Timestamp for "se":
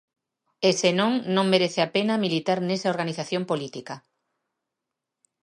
0.79-0.89